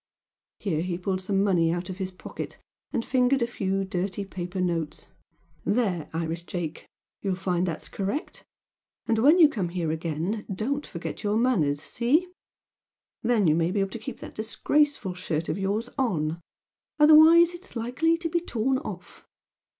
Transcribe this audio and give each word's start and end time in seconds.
Here 0.57 0.81
he 0.81 0.97
pulled 0.97 1.21
some 1.21 1.43
money 1.43 1.71
out 1.71 1.87
of 1.87 1.97
his 1.97 2.09
pocket, 2.09 2.57
and 2.91 3.05
fingered 3.05 3.43
a 3.43 3.45
few 3.45 3.83
dirty 3.85 4.25
paper 4.25 4.59
notes 4.59 5.05
"There, 5.63 6.09
Irish 6.11 6.41
Jake! 6.47 6.87
You'll 7.21 7.35
find 7.35 7.67
that's 7.67 7.87
correct. 7.87 8.43
And 9.05 9.19
when 9.19 9.37
you 9.37 9.47
come 9.47 9.69
here 9.69 9.91
again 9.91 10.43
don't 10.51 10.87
forget 10.87 11.21
your 11.21 11.37
manners! 11.37 11.83
See? 11.83 12.27
Then 13.21 13.45
you 13.45 13.53
may 13.53 13.69
be 13.69 13.79
able 13.79 13.91
to 13.91 13.99
keep 13.99 14.21
that 14.21 14.33
disgraceful 14.33 15.13
shirt 15.13 15.49
of 15.49 15.59
yours 15.59 15.87
on! 15.99 16.41
Otherwise 16.97 17.53
it's 17.53 17.75
likely 17.75 18.17
to 18.17 18.27
be 18.27 18.39
torn 18.39 18.79
off! 18.79 19.23